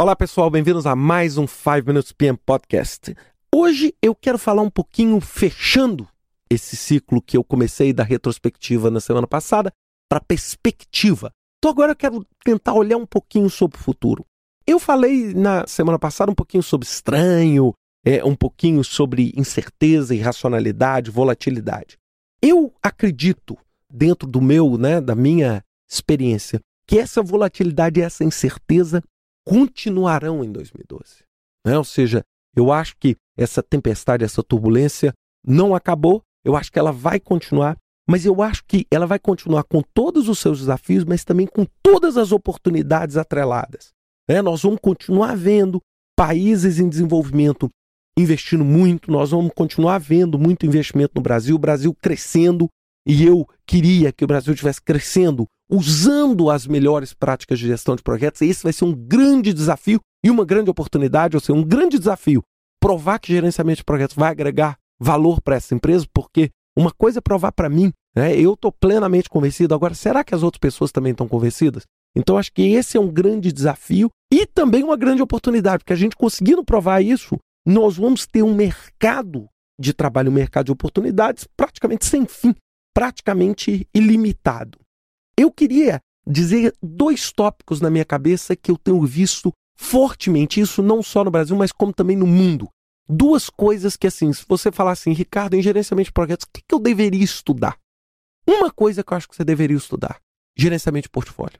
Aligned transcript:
Olá 0.00 0.14
pessoal, 0.14 0.48
bem-vindos 0.48 0.86
a 0.86 0.94
mais 0.94 1.38
um 1.38 1.44
5 1.48 1.84
Minutes 1.84 2.12
PM 2.12 2.38
Podcast. 2.46 3.16
Hoje 3.52 3.92
eu 4.00 4.14
quero 4.14 4.38
falar 4.38 4.62
um 4.62 4.70
pouquinho 4.70 5.20
fechando 5.20 6.06
esse 6.48 6.76
ciclo 6.76 7.20
que 7.20 7.36
eu 7.36 7.42
comecei 7.42 7.92
da 7.92 8.04
retrospectiva 8.04 8.92
na 8.92 9.00
semana 9.00 9.26
passada 9.26 9.72
para 10.08 10.20
perspectiva. 10.20 11.32
Então 11.58 11.72
agora 11.72 11.90
eu 11.90 11.96
quero 11.96 12.24
tentar 12.44 12.74
olhar 12.74 12.96
um 12.96 13.04
pouquinho 13.04 13.50
sobre 13.50 13.76
o 13.76 13.82
futuro. 13.82 14.24
Eu 14.64 14.78
falei 14.78 15.34
na 15.34 15.66
semana 15.66 15.98
passada 15.98 16.30
um 16.30 16.34
pouquinho 16.36 16.62
sobre 16.62 16.86
estranho, 16.86 17.74
é, 18.06 18.24
um 18.24 18.36
pouquinho 18.36 18.84
sobre 18.84 19.32
incerteza, 19.36 20.14
irracionalidade, 20.14 21.10
volatilidade. 21.10 21.98
Eu 22.40 22.72
acredito, 22.80 23.58
dentro 23.92 24.28
do 24.28 24.40
meu, 24.40 24.78
né, 24.78 25.00
da 25.00 25.16
minha 25.16 25.60
experiência, 25.90 26.60
que 26.86 27.00
essa 27.00 27.20
volatilidade 27.20 28.00
essa 28.00 28.22
incerteza 28.22 29.02
continuarão 29.48 30.44
em 30.44 30.52
2012. 30.52 31.24
Né? 31.66 31.78
Ou 31.78 31.84
seja, 31.84 32.22
eu 32.54 32.70
acho 32.70 32.94
que 33.00 33.16
essa 33.36 33.62
tempestade, 33.62 34.24
essa 34.24 34.42
turbulência 34.42 35.14
não 35.44 35.74
acabou, 35.74 36.22
eu 36.44 36.54
acho 36.54 36.70
que 36.70 36.78
ela 36.78 36.92
vai 36.92 37.18
continuar, 37.18 37.78
mas 38.06 38.26
eu 38.26 38.42
acho 38.42 38.62
que 38.66 38.86
ela 38.90 39.06
vai 39.06 39.18
continuar 39.18 39.64
com 39.64 39.82
todos 39.94 40.28
os 40.28 40.38
seus 40.38 40.58
desafios, 40.58 41.04
mas 41.04 41.24
também 41.24 41.46
com 41.46 41.66
todas 41.82 42.18
as 42.18 42.30
oportunidades 42.30 43.16
atreladas. 43.16 43.88
Né? 44.28 44.42
Nós 44.42 44.62
vamos 44.62 44.80
continuar 44.82 45.34
vendo 45.34 45.80
países 46.14 46.78
em 46.78 46.88
desenvolvimento 46.88 47.70
investindo 48.18 48.64
muito, 48.64 49.10
nós 49.10 49.30
vamos 49.30 49.52
continuar 49.54 49.98
vendo 49.98 50.38
muito 50.38 50.66
investimento 50.66 51.12
no 51.14 51.22
Brasil, 51.22 51.54
o 51.54 51.58
Brasil 51.58 51.94
crescendo, 52.02 52.68
e 53.08 53.24
eu 53.24 53.48
queria 53.66 54.12
que 54.12 54.22
o 54.22 54.26
Brasil 54.26 54.52
estivesse 54.52 54.82
crescendo 54.82 55.46
usando 55.70 56.50
as 56.50 56.66
melhores 56.66 57.14
práticas 57.14 57.58
de 57.58 57.66
gestão 57.66 57.96
de 57.96 58.02
projetos. 58.02 58.42
Esse 58.42 58.62
vai 58.62 58.72
ser 58.72 58.84
um 58.84 58.94
grande 58.94 59.54
desafio 59.54 59.98
e 60.22 60.30
uma 60.30 60.44
grande 60.44 60.70
oportunidade, 60.70 61.34
ou 61.34 61.40
seja, 61.40 61.58
um 61.58 61.64
grande 61.64 61.98
desafio. 61.98 62.42
Provar 62.80 63.18
que 63.18 63.32
gerenciamento 63.32 63.78
de 63.78 63.84
projetos 63.84 64.14
vai 64.14 64.30
agregar 64.30 64.76
valor 65.00 65.40
para 65.40 65.56
essa 65.56 65.74
empresa, 65.74 66.06
porque 66.12 66.50
uma 66.76 66.92
coisa 66.92 67.18
é 67.18 67.22
provar 67.22 67.52
para 67.52 67.68
mim, 67.68 67.92
né? 68.14 68.38
eu 68.38 68.52
estou 68.52 68.70
plenamente 68.70 69.28
convencido. 69.28 69.74
Agora, 69.74 69.94
será 69.94 70.22
que 70.22 70.34
as 70.34 70.42
outras 70.42 70.60
pessoas 70.60 70.92
também 70.92 71.12
estão 71.12 71.26
convencidas? 71.26 71.84
Então, 72.16 72.36
acho 72.36 72.52
que 72.52 72.62
esse 72.62 72.96
é 72.96 73.00
um 73.00 73.08
grande 73.08 73.52
desafio 73.52 74.10
e 74.32 74.46
também 74.46 74.82
uma 74.82 74.96
grande 74.96 75.22
oportunidade, 75.22 75.78
porque 75.78 75.92
a 75.92 75.96
gente 75.96 76.16
conseguindo 76.16 76.64
provar 76.64 77.00
isso, 77.00 77.38
nós 77.66 77.96
vamos 77.96 78.26
ter 78.26 78.42
um 78.42 78.54
mercado 78.54 79.48
de 79.80 79.92
trabalho, 79.92 80.30
um 80.30 80.34
mercado 80.34 80.66
de 80.66 80.72
oportunidades 80.72 81.46
praticamente 81.56 82.06
sem 82.06 82.26
fim, 82.26 82.54
praticamente 82.94 83.86
ilimitado. 83.94 84.78
Eu 85.36 85.50
queria 85.50 86.00
dizer 86.26 86.74
dois 86.82 87.32
tópicos 87.32 87.80
na 87.80 87.90
minha 87.90 88.04
cabeça 88.04 88.54
que 88.54 88.70
eu 88.70 88.76
tenho 88.76 89.04
visto 89.06 89.52
fortemente, 89.76 90.60
isso 90.60 90.82
não 90.82 91.02
só 91.02 91.22
no 91.22 91.30
Brasil, 91.30 91.56
mas 91.56 91.72
como 91.72 91.92
também 91.92 92.16
no 92.16 92.26
mundo. 92.26 92.68
Duas 93.08 93.48
coisas 93.48 93.96
que, 93.96 94.06
assim, 94.06 94.32
se 94.32 94.44
você 94.46 94.70
falar 94.70 94.92
assim, 94.92 95.12
Ricardo, 95.12 95.54
em 95.54 95.62
gerenciamento 95.62 96.08
de 96.08 96.12
projetos, 96.12 96.44
o 96.44 96.50
que, 96.52 96.62
que 96.66 96.74
eu 96.74 96.80
deveria 96.80 97.24
estudar? 97.24 97.78
Uma 98.46 98.70
coisa 98.70 99.02
que 99.02 99.12
eu 99.12 99.16
acho 99.16 99.28
que 99.28 99.36
você 99.36 99.44
deveria 99.44 99.76
estudar: 99.76 100.20
gerenciamento 100.56 101.04
de 101.04 101.10
portfólio. 101.10 101.58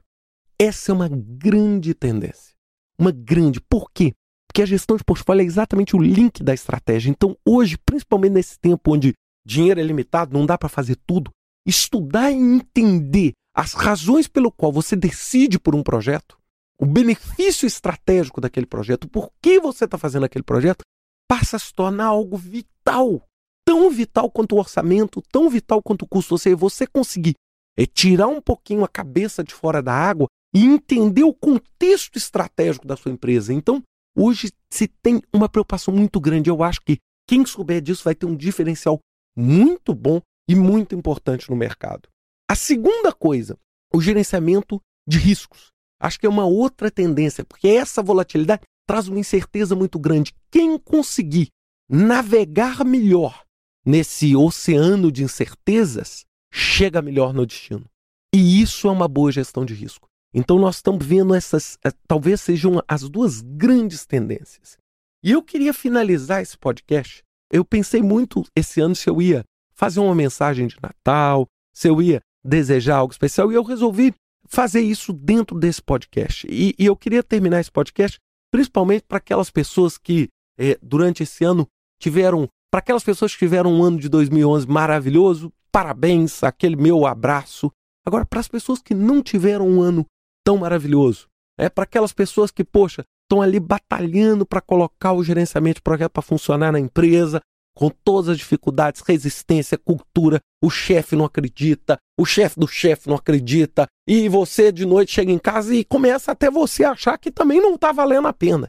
Essa 0.59 0.91
é 0.91 0.93
uma 0.93 1.09
grande 1.09 1.93
tendência. 1.93 2.53
Uma 2.99 3.11
grande. 3.11 3.61
Por 3.61 3.89
quê? 3.91 4.13
Porque 4.47 4.61
a 4.61 4.65
gestão 4.65 4.97
de 4.97 5.03
portfólio 5.03 5.41
é 5.41 5.45
exatamente 5.45 5.95
o 5.95 5.99
link 5.99 6.43
da 6.43 6.53
estratégia. 6.53 7.09
Então, 7.09 7.37
hoje, 7.45 7.77
principalmente 7.77 8.33
nesse 8.33 8.59
tempo 8.59 8.93
onde 8.93 9.13
dinheiro 9.45 9.79
é 9.79 9.83
limitado, 9.83 10.37
não 10.37 10.45
dá 10.45 10.57
para 10.57 10.69
fazer 10.69 10.97
tudo, 11.05 11.31
estudar 11.65 12.31
e 12.31 12.35
entender 12.35 13.33
as 13.55 13.73
razões 13.73 14.27
pelo 14.27 14.51
qual 14.51 14.71
você 14.71 14.95
decide 14.95 15.59
por 15.59 15.75
um 15.75 15.83
projeto, 15.83 16.37
o 16.79 16.85
benefício 16.85 17.67
estratégico 17.67 18.39
daquele 18.39 18.65
projeto, 18.65 19.09
por 19.09 19.31
que 19.41 19.59
você 19.59 19.83
está 19.83 19.97
fazendo 19.97 20.25
aquele 20.25 20.43
projeto, 20.43 20.83
passa 21.29 21.57
a 21.57 21.59
se 21.59 21.73
tornar 21.73 22.05
algo 22.05 22.37
vital. 22.37 23.21
Tão 23.67 23.91
vital 23.91 24.31
quanto 24.31 24.55
o 24.55 24.59
orçamento, 24.59 25.21
tão 25.29 25.49
vital 25.49 25.81
quanto 25.83 26.03
o 26.03 26.07
custo. 26.07 26.33
Ou 26.33 26.37
seja, 26.39 26.55
você 26.55 26.87
conseguir 26.87 27.33
é, 27.77 27.85
tirar 27.85 28.27
um 28.27 28.41
pouquinho 28.41 28.83
a 28.83 28.87
cabeça 28.87 29.43
de 29.43 29.53
fora 29.53 29.81
da 29.81 29.93
água 29.93 30.27
e 30.55 30.65
entender 30.65 31.23
o 31.23 31.33
contexto 31.33 32.17
estratégico 32.17 32.87
da 32.87 32.95
sua 32.95 33.11
empresa. 33.11 33.53
Então, 33.53 33.83
hoje 34.17 34.51
se 34.73 34.87
tem 34.87 35.21
uma 35.31 35.47
preocupação 35.49 35.93
muito 35.93 36.19
grande. 36.19 36.49
Eu 36.49 36.63
acho 36.63 36.81
que 36.81 36.97
quem 37.27 37.45
souber 37.45 37.81
disso 37.81 38.03
vai 38.03 38.15
ter 38.15 38.25
um 38.25 38.35
diferencial 38.35 38.99
muito 39.39 39.93
bom 39.93 40.21
e 40.47 40.55
muito 40.55 40.95
importante 40.95 41.49
no 41.49 41.55
mercado. 41.55 42.09
A 42.49 42.55
segunda 42.55 43.13
coisa, 43.13 43.57
o 43.93 44.01
gerenciamento 44.01 44.81
de 45.07 45.17
riscos. 45.17 45.71
Acho 46.01 46.19
que 46.19 46.25
é 46.25 46.29
uma 46.29 46.45
outra 46.45 46.89
tendência, 46.89 47.43
porque 47.43 47.67
essa 47.67 48.01
volatilidade 48.01 48.63
traz 48.87 49.07
uma 49.07 49.19
incerteza 49.19 49.75
muito 49.75 49.99
grande. 49.99 50.33
Quem 50.51 50.77
conseguir 50.77 51.49
navegar 51.89 52.83
melhor 52.83 53.43
nesse 53.85 54.35
oceano 54.35 55.11
de 55.11 55.23
incertezas, 55.23 56.25
chega 56.51 57.01
melhor 57.01 57.33
no 57.33 57.45
destino. 57.45 57.85
E 58.33 58.61
isso 58.61 58.87
é 58.87 58.91
uma 58.91 59.07
boa 59.07 59.31
gestão 59.31 59.65
de 59.65 59.73
risco. 59.73 60.07
Então 60.33 60.59
nós 60.59 60.75
estamos 60.75 61.05
vendo 61.05 61.33
essas, 61.33 61.77
eh, 61.83 61.91
talvez 62.07 62.41
sejam 62.41 62.83
as 62.87 63.09
duas 63.09 63.41
grandes 63.41 64.05
tendências. 64.05 64.77
E 65.23 65.31
eu 65.31 65.41
queria 65.41 65.73
finalizar 65.73 66.41
esse 66.41 66.57
podcast. 66.57 67.23
Eu 67.51 67.65
pensei 67.65 68.01
muito 68.01 68.43
esse 68.55 68.79
ano 68.79 68.95
se 68.95 69.09
eu 69.09 69.21
ia 69.21 69.43
fazer 69.73 69.99
uma 69.99 70.15
mensagem 70.15 70.67
de 70.67 70.77
Natal, 70.81 71.47
se 71.73 71.87
eu 71.87 72.01
ia 72.01 72.21
desejar 72.43 72.97
algo 72.97 73.11
especial 73.11 73.51
e 73.51 73.55
eu 73.55 73.63
resolvi 73.63 74.13
fazer 74.47 74.81
isso 74.81 75.13
dentro 75.13 75.57
desse 75.57 75.81
podcast. 75.81 76.47
E, 76.49 76.75
e 76.77 76.85
eu 76.85 76.95
queria 76.95 77.23
terminar 77.23 77.59
esse 77.59 77.71
podcast 77.71 78.19
principalmente 78.51 79.03
para 79.07 79.17
aquelas 79.17 79.49
pessoas 79.49 79.97
que 79.97 80.27
é, 80.57 80.77
durante 80.81 81.23
esse 81.23 81.43
ano 81.43 81.67
tiveram, 81.99 82.47
para 82.71 82.79
aquelas 82.79 83.03
pessoas 83.03 83.33
que 83.33 83.39
tiveram 83.39 83.71
um 83.71 83.83
ano 83.83 83.99
de 83.99 84.09
2011 84.09 84.67
maravilhoso, 84.67 85.53
parabéns, 85.71 86.43
aquele 86.43 86.75
meu 86.75 87.05
abraço. 87.05 87.71
Agora, 88.05 88.25
para 88.25 88.39
as 88.39 88.47
pessoas 88.47 88.81
que 88.81 88.93
não 88.93 89.21
tiveram 89.21 89.67
um 89.67 89.81
ano 89.81 90.05
tão 90.43 90.57
maravilhoso, 90.57 91.27
é 91.57 91.69
para 91.69 91.83
aquelas 91.83 92.13
pessoas 92.13 92.51
que, 92.51 92.63
poxa, 92.63 93.03
estão 93.29 93.41
ali 93.43 93.59
batalhando 93.59 94.43
para 94.43 94.59
colocar 94.59 95.13
o 95.13 95.23
gerenciamento 95.23 95.75
de 95.75 95.83
projeto 95.83 96.11
para 96.11 96.23
funcionar 96.23 96.71
na 96.71 96.79
empresa, 96.79 97.39
com 97.75 97.89
todas 97.89 98.29
as 98.29 98.37
dificuldades, 98.39 99.01
resistência, 99.01 99.77
cultura, 99.77 100.41
o 100.61 100.69
chefe 100.69 101.15
não 101.15 101.23
acredita, 101.23 101.97
o 102.19 102.25
chefe 102.25 102.59
do 102.59 102.67
chefe 102.67 103.07
não 103.07 103.15
acredita, 103.15 103.85
e 104.07 104.27
você 104.27 104.71
de 104.71 104.85
noite 104.85 105.13
chega 105.13 105.31
em 105.31 105.37
casa 105.37 105.73
e 105.75 105.85
começa 105.85 106.31
até 106.31 106.49
você 106.49 106.83
achar 106.83 107.17
que 107.19 107.31
também 107.31 107.61
não 107.61 107.75
está 107.75 107.91
valendo 107.91 108.27
a 108.27 108.33
pena. 108.33 108.67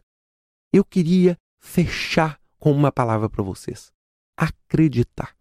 Eu 0.72 0.84
queria 0.84 1.36
fechar 1.58 2.38
com 2.58 2.70
uma 2.70 2.92
palavra 2.92 3.28
para 3.28 3.42
vocês: 3.42 3.90
acreditar. 4.36 5.34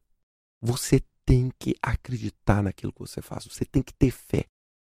Você 0.62 1.04
tem 1.26 1.52
que 1.60 1.76
acreditar 1.82 2.64
naquilo 2.64 2.92
que 2.94 3.02
você 3.02 3.22
faz, 3.22 3.46
você 3.46 3.66
tem 3.66 3.84
que 3.84 3.94
ter 3.94 4.10
fé. 4.10 4.46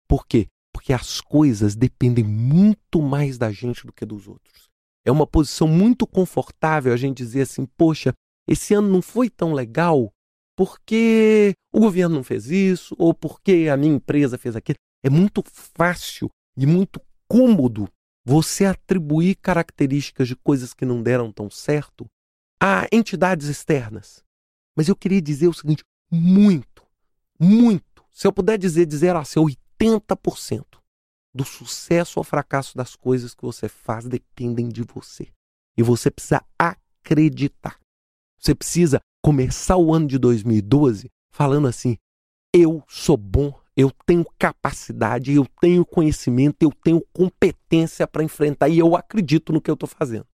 Por 0.08 0.26
quê? 0.26 0.48
Porque 0.82 0.92
as 0.92 1.20
coisas 1.20 1.76
dependem 1.76 2.24
muito 2.24 3.00
mais 3.00 3.38
da 3.38 3.52
gente 3.52 3.86
do 3.86 3.92
que 3.92 4.04
dos 4.04 4.26
outros. 4.26 4.68
É 5.06 5.12
uma 5.12 5.28
posição 5.28 5.68
muito 5.68 6.08
confortável 6.08 6.92
a 6.92 6.96
gente 6.96 7.18
dizer 7.18 7.42
assim: 7.42 7.64
poxa, 7.76 8.12
esse 8.48 8.74
ano 8.74 8.88
não 8.88 9.00
foi 9.00 9.30
tão 9.30 9.52
legal 9.52 10.12
porque 10.56 11.54
o 11.72 11.78
governo 11.78 12.16
não 12.16 12.24
fez 12.24 12.50
isso 12.50 12.96
ou 12.98 13.14
porque 13.14 13.68
a 13.72 13.76
minha 13.76 13.94
empresa 13.94 14.36
fez 14.36 14.56
aquilo. 14.56 14.74
É 15.04 15.08
muito 15.08 15.44
fácil 15.76 16.28
e 16.56 16.66
muito 16.66 17.00
cômodo 17.28 17.88
você 18.26 18.64
atribuir 18.64 19.36
características 19.36 20.26
de 20.26 20.34
coisas 20.34 20.74
que 20.74 20.84
não 20.84 21.00
deram 21.00 21.30
tão 21.30 21.48
certo 21.48 22.06
a 22.60 22.88
entidades 22.90 23.46
externas. 23.46 24.24
Mas 24.76 24.88
eu 24.88 24.96
queria 24.96 25.22
dizer 25.22 25.46
o 25.46 25.54
seguinte: 25.54 25.84
muito, 26.10 26.82
muito. 27.38 28.04
Se 28.10 28.26
eu 28.26 28.32
puder 28.32 28.58
dizer, 28.58 28.84
dizer 28.84 29.14
assim, 29.14 29.38
80% 29.90 30.64
do 31.34 31.44
sucesso 31.44 32.20
ou 32.20 32.24
fracasso 32.24 32.76
das 32.76 32.94
coisas 32.94 33.34
que 33.34 33.42
você 33.42 33.68
faz 33.68 34.04
dependem 34.06 34.68
de 34.68 34.82
você. 34.82 35.28
E 35.76 35.82
você 35.82 36.10
precisa 36.10 36.44
acreditar. 36.58 37.78
Você 38.38 38.54
precisa 38.54 39.00
começar 39.24 39.76
o 39.76 39.94
ano 39.94 40.06
de 40.06 40.18
2012 40.18 41.08
falando 41.32 41.68
assim: 41.68 41.96
eu 42.54 42.84
sou 42.86 43.16
bom, 43.16 43.58
eu 43.76 43.90
tenho 44.04 44.26
capacidade, 44.38 45.32
eu 45.32 45.46
tenho 45.60 45.86
conhecimento, 45.86 46.56
eu 46.60 46.70
tenho 46.70 47.02
competência 47.12 48.06
para 48.06 48.22
enfrentar 48.22 48.68
e 48.68 48.78
eu 48.78 48.94
acredito 48.94 49.52
no 49.52 49.60
que 49.60 49.70
eu 49.70 49.74
estou 49.74 49.88
fazendo. 49.88 50.26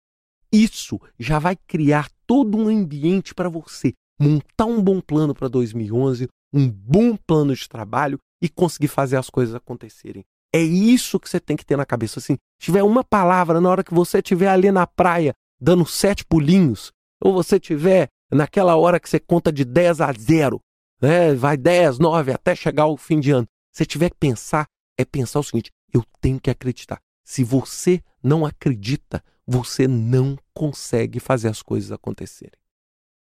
Isso 0.51 0.99
já 1.19 1.37
vai 1.37 1.55
criar 1.55 2.09
todo 2.25 2.57
um 2.57 2.69
ambiente 2.69 3.35
para 3.35 3.49
você 3.49 3.93
montar 4.19 4.65
um 4.65 4.81
bom 4.81 4.99
plano 4.99 5.35
para 5.35 5.47
2011, 5.47 6.27
um 6.51 6.67
bom 6.69 7.15
plano 7.15 7.53
de 7.53 7.69
trabalho 7.69 8.17
e 8.41 8.49
conseguir 8.49 8.87
fazer 8.87 9.17
as 9.17 9.29
coisas 9.29 9.55
acontecerem. 9.55 10.25
É 10.53 10.61
isso 10.61 11.19
que 11.19 11.29
você 11.29 11.39
tem 11.39 11.57
que 11.57 11.65
ter 11.65 11.77
na 11.77 11.85
cabeça. 11.85 12.19
Assim, 12.19 12.37
tiver 12.59 12.83
uma 12.83 13.03
palavra 13.03 13.59
na 13.59 13.69
hora 13.69 13.83
que 13.83 13.93
você 13.93 14.19
estiver 14.19 14.47
ali 14.47 14.71
na 14.71 14.87
praia 14.87 15.33
dando 15.59 15.85
sete 15.85 16.23
pulinhos, 16.25 16.91
ou 17.21 17.33
você 17.33 17.59
tiver 17.59 18.09
naquela 18.31 18.75
hora 18.75 18.99
que 18.99 19.09
você 19.09 19.19
conta 19.19 19.51
de 19.51 19.65
10 19.65 20.01
a 20.01 20.11
0, 20.11 20.61
né? 21.01 21.33
vai 21.33 21.57
10, 21.57 21.99
9 21.99 22.31
até 22.31 22.55
chegar 22.55 22.83
ao 22.83 22.97
fim 22.97 23.19
de 23.19 23.31
ano, 23.31 23.47
você 23.71 23.85
tiver 23.85 24.09
que 24.09 24.17
pensar, 24.17 24.67
é 24.97 25.05
pensar 25.05 25.39
o 25.39 25.43
seguinte: 25.43 25.71
eu 25.93 26.03
tenho 26.21 26.39
que 26.39 26.49
acreditar. 26.49 26.99
Se 27.23 27.43
você 27.43 28.01
não 28.23 28.45
acredita, 28.45 29.23
você 29.45 29.87
não 29.87 30.37
consegue 30.53 31.19
fazer 31.19 31.49
as 31.49 31.61
coisas 31.61 31.91
acontecerem. 31.91 32.57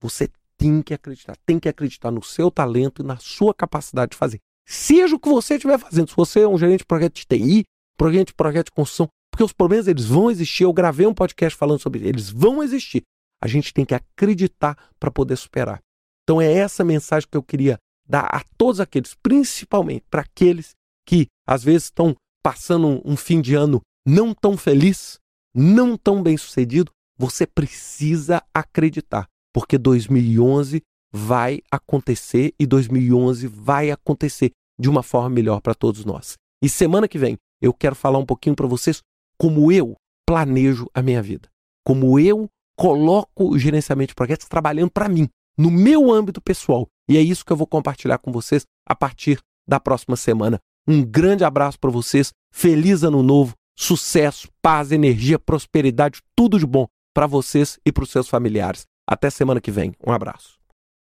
Você 0.00 0.28
tem 0.56 0.82
que 0.82 0.94
acreditar, 0.94 1.36
tem 1.46 1.58
que 1.58 1.68
acreditar 1.68 2.10
no 2.10 2.22
seu 2.22 2.50
talento 2.50 3.02
e 3.02 3.04
na 3.04 3.16
sua 3.16 3.54
capacidade 3.54 4.12
de 4.12 4.16
fazer. 4.16 4.40
Seja 4.70 5.16
o 5.16 5.18
que 5.18 5.30
você 5.30 5.54
estiver 5.54 5.78
fazendo, 5.78 6.10
se 6.10 6.14
você 6.14 6.40
é 6.40 6.48
um 6.48 6.58
gerente 6.58 6.80
de 6.80 6.84
projeto 6.84 7.14
de 7.14 7.24
TI, 7.24 7.64
gerente 8.02 8.28
de 8.28 8.34
projeto 8.34 8.66
de 8.66 8.72
construção, 8.72 9.08
porque 9.32 9.42
os 9.42 9.52
problemas 9.52 9.88
eles 9.88 10.04
vão 10.04 10.30
existir. 10.30 10.64
Eu 10.64 10.74
gravei 10.74 11.06
um 11.06 11.14
podcast 11.14 11.56
falando 11.56 11.80
sobre 11.80 12.06
eles, 12.06 12.28
vão 12.28 12.62
existir. 12.62 13.02
A 13.42 13.48
gente 13.48 13.72
tem 13.72 13.86
que 13.86 13.94
acreditar 13.94 14.76
para 15.00 15.10
poder 15.10 15.36
superar. 15.36 15.80
Então 16.22 16.38
é 16.38 16.52
essa 16.52 16.84
mensagem 16.84 17.26
que 17.30 17.36
eu 17.36 17.42
queria 17.42 17.78
dar 18.06 18.26
a 18.26 18.44
todos 18.58 18.78
aqueles, 18.78 19.14
principalmente 19.14 20.04
para 20.10 20.20
aqueles 20.20 20.72
que 21.06 21.26
às 21.46 21.64
vezes 21.64 21.84
estão 21.84 22.14
passando 22.42 23.00
um 23.06 23.16
fim 23.16 23.40
de 23.40 23.54
ano 23.54 23.80
não 24.06 24.34
tão 24.34 24.54
feliz, 24.54 25.18
não 25.54 25.96
tão 25.96 26.22
bem 26.22 26.36
sucedido. 26.36 26.92
Você 27.16 27.46
precisa 27.46 28.42
acreditar, 28.52 29.26
porque 29.50 29.78
2011 29.78 30.82
vai 31.12 31.60
acontecer 31.70 32.54
e 32.58 32.66
2011 32.66 33.46
vai 33.46 33.90
acontecer 33.90 34.50
de 34.78 34.88
uma 34.88 35.02
forma 35.02 35.30
melhor 35.30 35.60
para 35.60 35.74
todos 35.74 36.04
nós. 36.04 36.34
E 36.62 36.68
semana 36.68 37.08
que 37.08 37.18
vem 37.18 37.36
eu 37.60 37.72
quero 37.72 37.94
falar 37.94 38.18
um 38.18 38.26
pouquinho 38.26 38.54
para 38.54 38.66
vocês 38.66 39.02
como 39.38 39.72
eu 39.72 39.96
planejo 40.26 40.88
a 40.94 41.02
minha 41.02 41.22
vida, 41.22 41.48
como 41.84 42.18
eu 42.18 42.48
coloco 42.76 43.50
o 43.50 43.58
gerenciamento 43.58 44.08
de 44.08 44.14
projetos 44.14 44.46
trabalhando 44.46 44.90
para 44.90 45.08
mim, 45.08 45.28
no 45.56 45.70
meu 45.70 46.12
âmbito 46.12 46.40
pessoal. 46.40 46.86
E 47.08 47.16
é 47.16 47.20
isso 47.20 47.44
que 47.44 47.52
eu 47.52 47.56
vou 47.56 47.66
compartilhar 47.66 48.18
com 48.18 48.30
vocês 48.30 48.64
a 48.86 48.94
partir 48.94 49.40
da 49.66 49.80
próxima 49.80 50.16
semana. 50.16 50.58
Um 50.86 51.04
grande 51.04 51.44
abraço 51.44 51.78
para 51.78 51.90
vocês, 51.90 52.32
feliz 52.52 53.02
ano 53.02 53.22
novo, 53.22 53.54
sucesso, 53.76 54.48
paz, 54.62 54.92
energia, 54.92 55.38
prosperidade, 55.38 56.20
tudo 56.36 56.58
de 56.58 56.66
bom 56.66 56.86
para 57.14 57.26
vocês 57.26 57.78
e 57.84 57.90
para 57.90 58.04
os 58.04 58.10
seus 58.10 58.28
familiares. 58.28 58.86
Até 59.06 59.30
semana 59.30 59.60
que 59.60 59.70
vem. 59.70 59.92
Um 60.06 60.12
abraço. 60.12 60.57